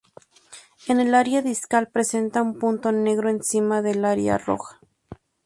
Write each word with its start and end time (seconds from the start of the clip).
En 0.87 0.99
el 0.99 1.13
área 1.13 1.43
discal 1.43 1.87
presenta 1.91 2.41
un 2.41 2.57
punto 2.57 2.91
negro 2.91 3.29
encima 3.29 3.83
del 3.83 4.03
área 4.03 4.39
roja. 4.39 4.79